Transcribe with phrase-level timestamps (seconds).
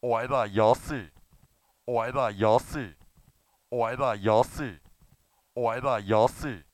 [0.00, 1.10] Alter, Jassi.
[1.86, 2.94] Alter, Jassi.
[3.72, 4.78] Alter, Jassi.
[5.56, 6.64] Alter, Jassi.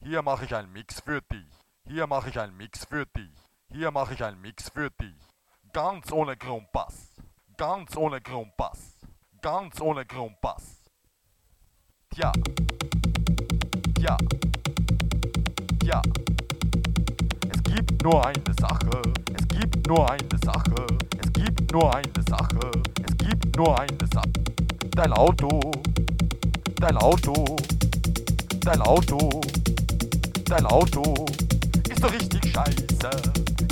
[0.00, 1.46] Hier mache ich einen Mix für dich.
[1.86, 3.30] Hier mache ich einen Mix für dich.
[3.70, 5.14] Hier mache ich einen Mix für dich.
[5.72, 7.14] Ganz ohne Grundbass.
[7.56, 8.98] Ganz ohne Grundbass.
[9.40, 10.82] Ganz ohne Grundbass.
[12.10, 12.32] Tja.
[13.94, 14.18] Tja.
[15.80, 16.02] Tja.
[18.04, 19.00] Nur eine Sache.
[19.34, 20.74] Es gibt nur eine Sache.
[21.22, 22.70] Es gibt nur eine Sache.
[23.02, 24.28] Es gibt nur eine Sache.
[24.90, 25.72] Dein Auto.
[26.76, 27.56] Dein Auto.
[28.60, 29.40] Dein Auto.
[30.44, 31.14] Dein Auto.
[31.88, 33.10] Ist doch richtig scheiße.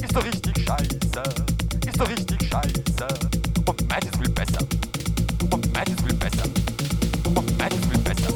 [0.02, 1.22] Ist doch richtig scheiße.
[1.86, 3.06] Ist doch richtig scheiße.
[3.66, 4.66] Und meins ist viel besser.
[5.50, 6.44] Und meins ist viel besser.
[7.34, 8.32] Und meins ist viel besser.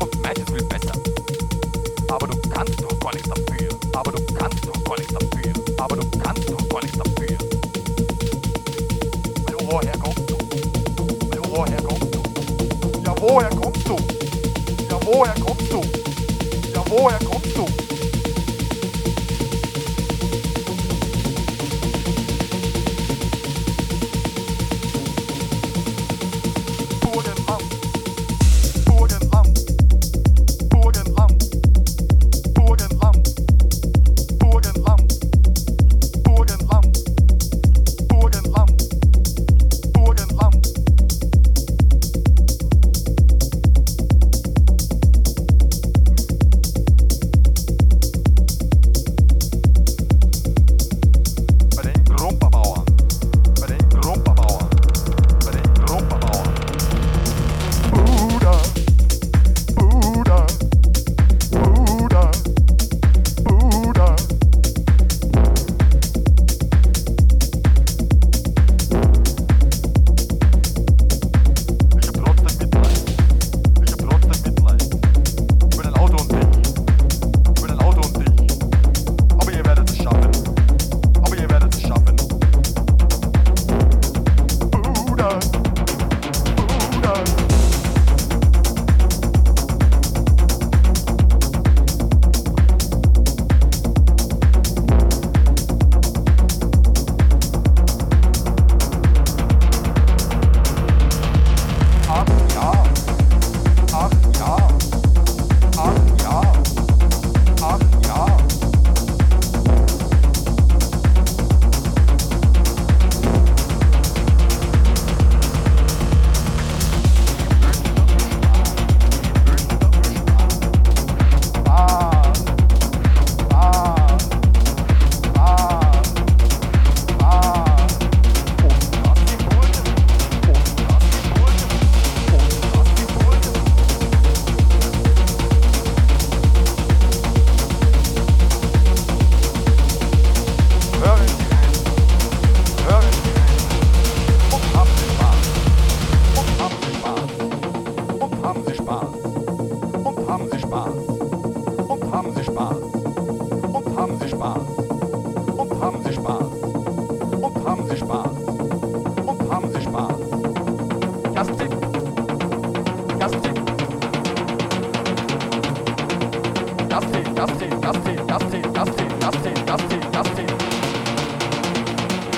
[0.00, 0.94] Und meins ist viel besser.
[2.08, 2.41] Aber du
[9.72, 10.36] woher kommst du?
[11.30, 12.22] Weil woher kommst du?
[13.06, 13.96] Ja, woher kommst du?
[14.90, 15.80] Ja, woher kommst du?
[16.74, 17.31] Ja, woher kommst du?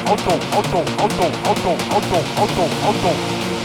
[0.07, 3.11] Auto, Auto, Auto, Auto, Auto, Auto, Auto.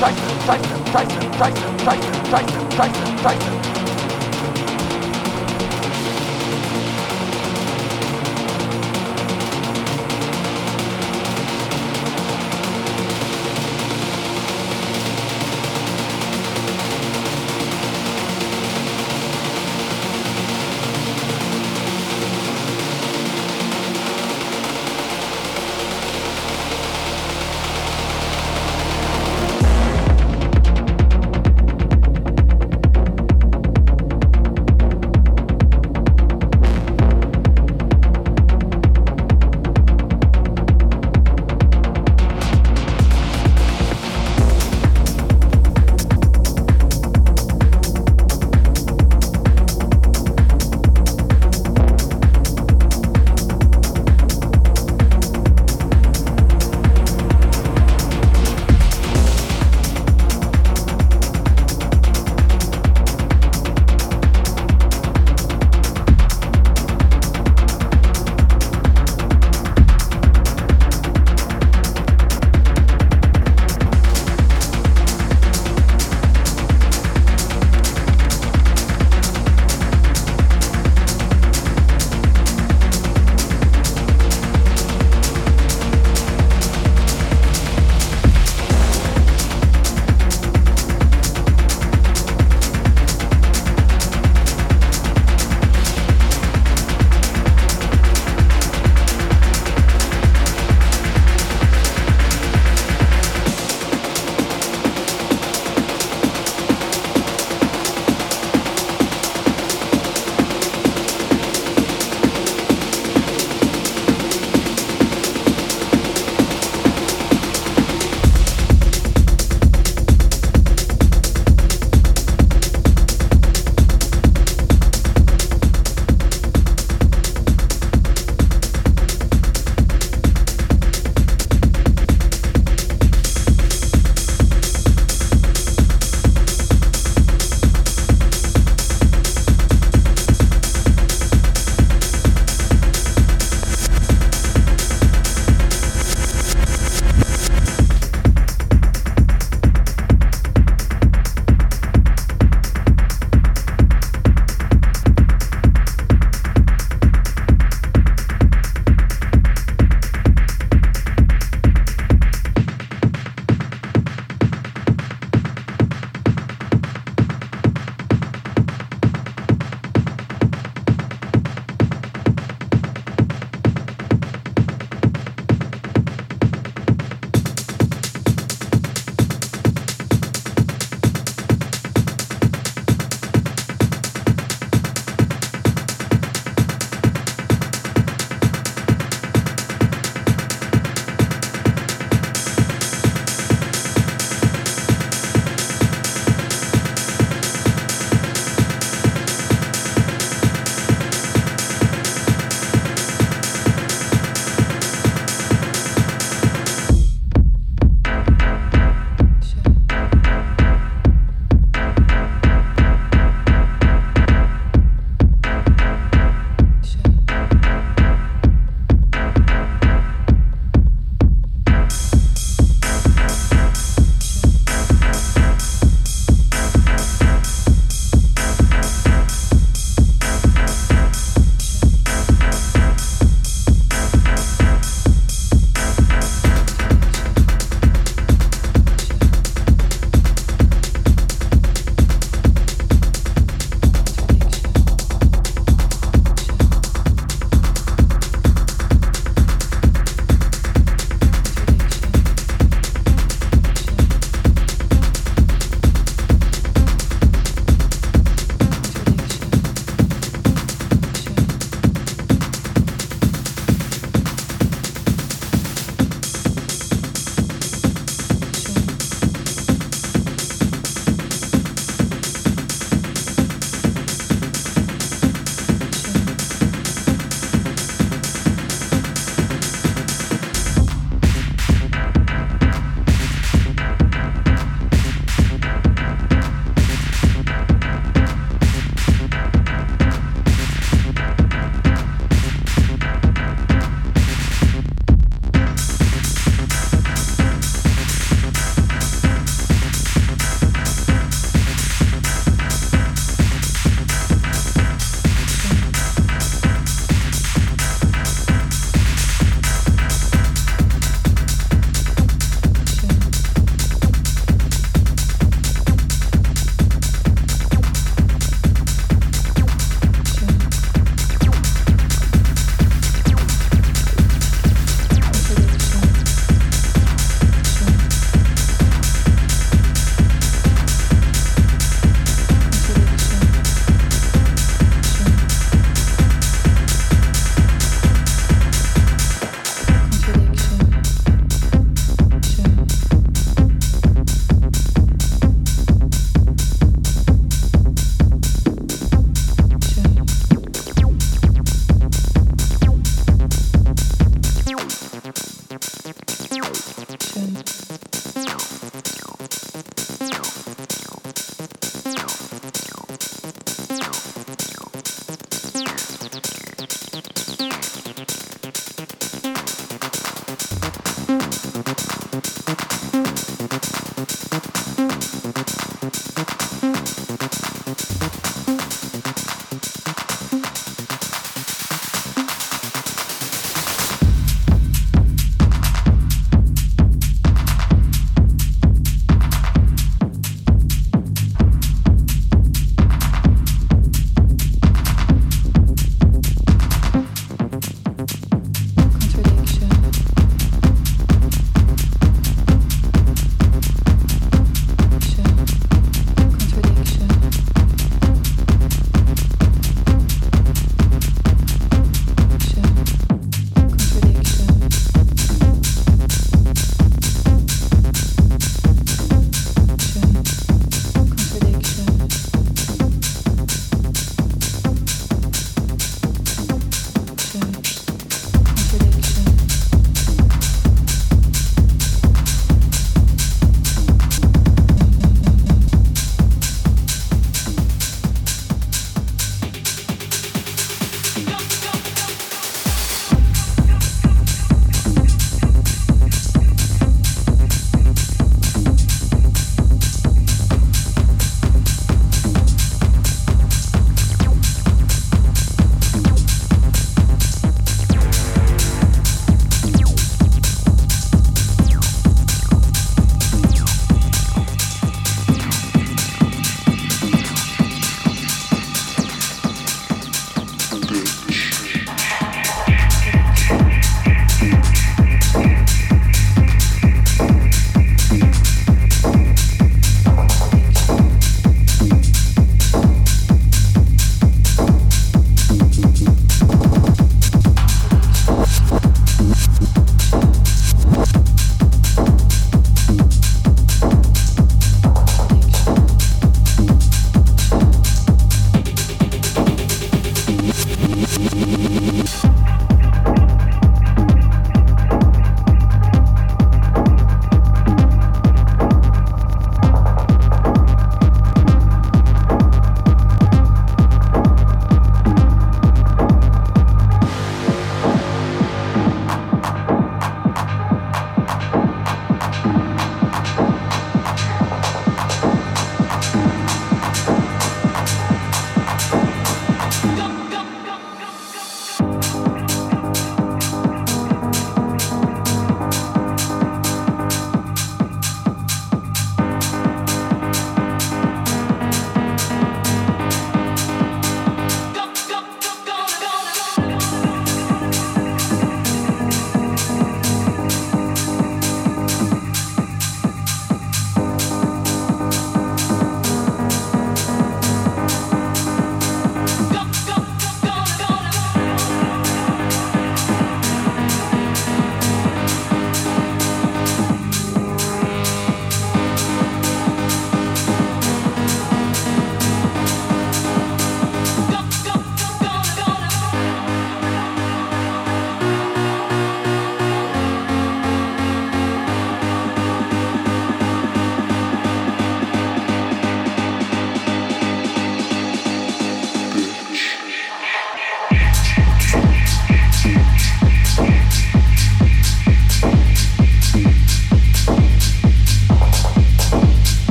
[0.00, 3.83] Scheiße, Scheiße, Scheiße, Scheiße, Scheiße, Scheiße, Scheiße, Scheiße.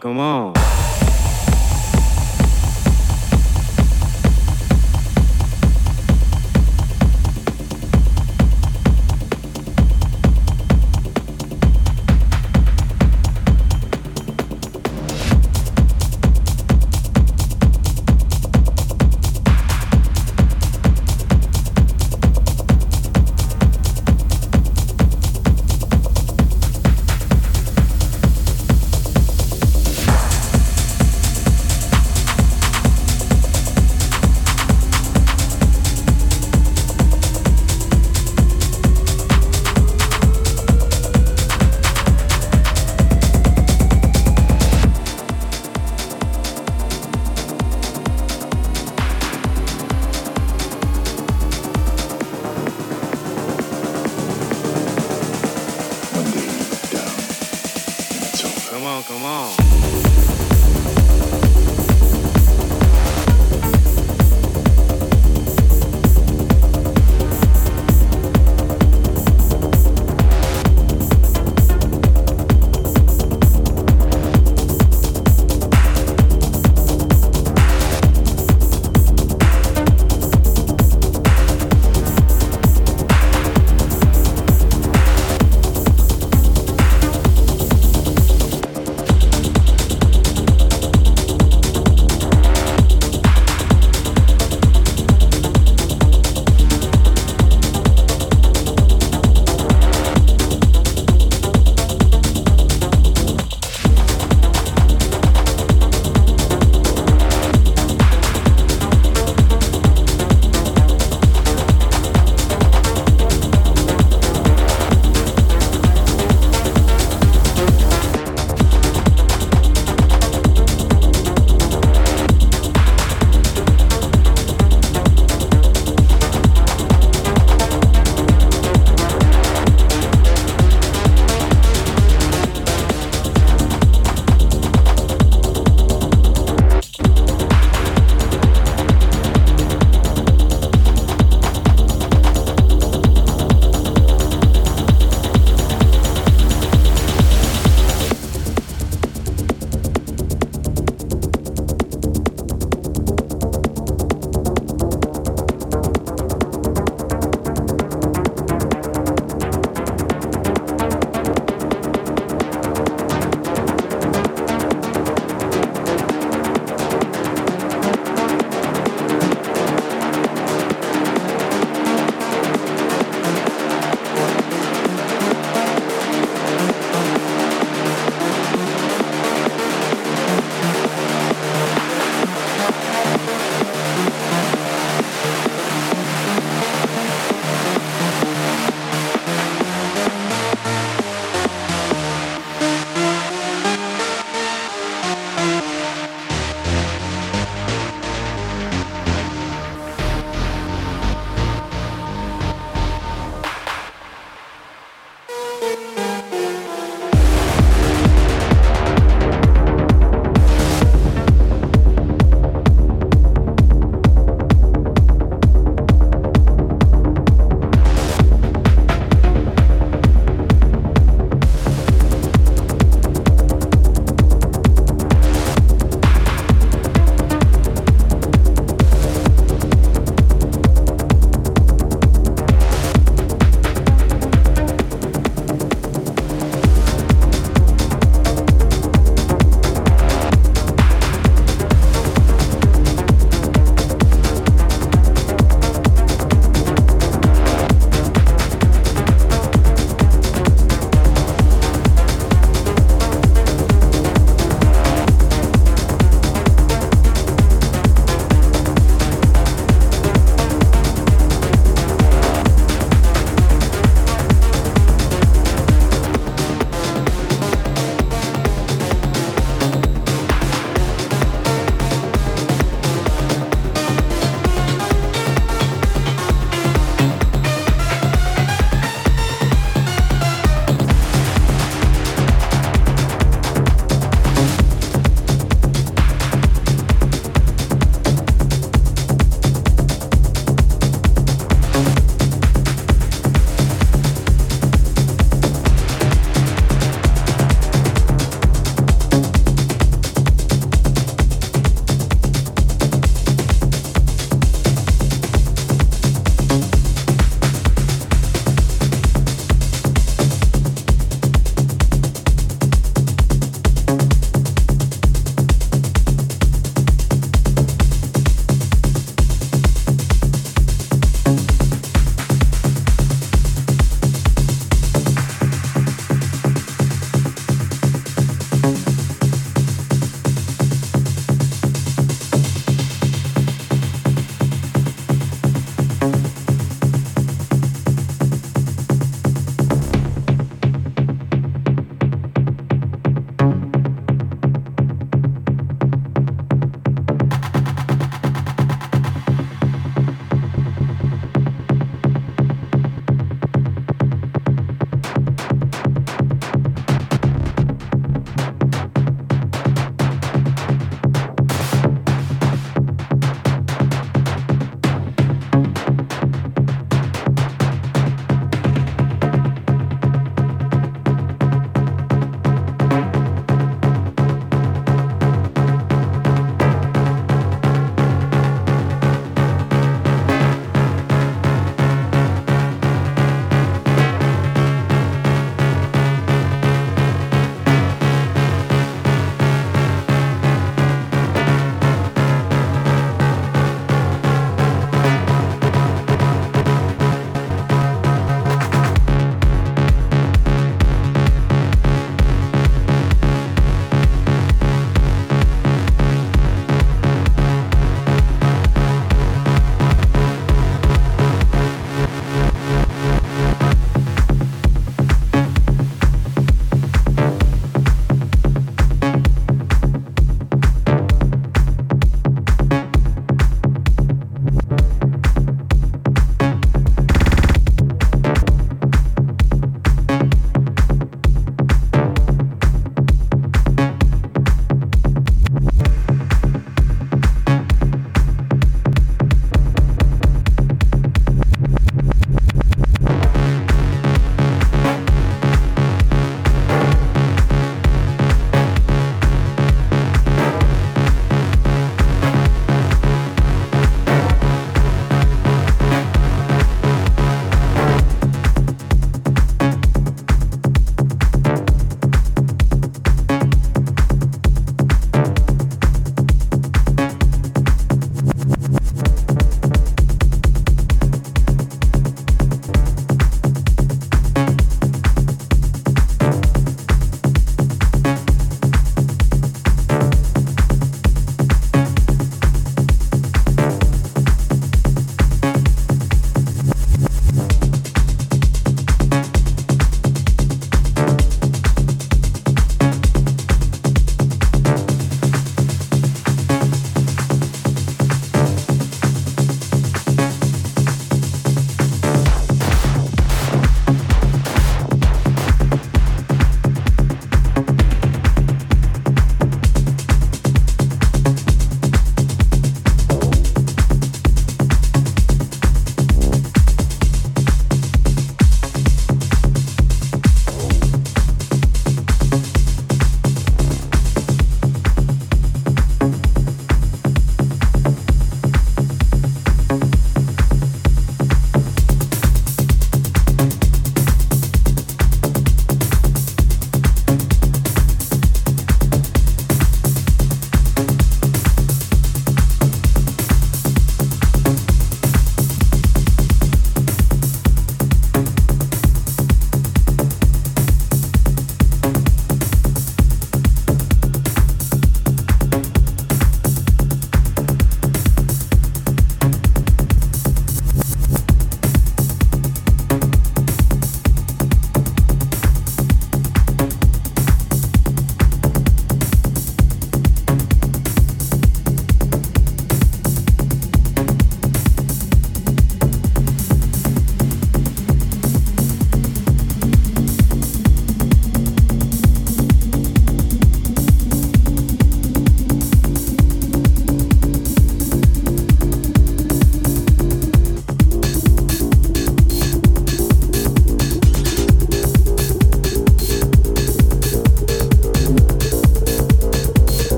[0.00, 0.59] Come on,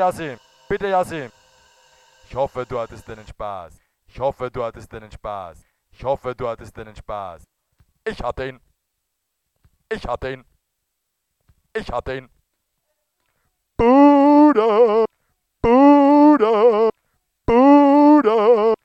[0.00, 0.38] Yassim.
[0.66, 1.30] Bitte, Yassim.
[2.26, 3.78] Ich hoffe, du hattest deinen Spaß.
[4.06, 5.62] Ich hoffe, du hattest deinen Spaß.
[5.90, 7.44] Ich hoffe, du hattest deinen Spaß.
[8.04, 8.60] Ich hatte ihn.
[9.92, 10.44] Ich hatte ihn.
[11.74, 12.30] Ich hatte ihn.
[13.76, 15.04] Bruder,
[15.60, 16.90] Bruder,
[17.44, 18.79] Bruder.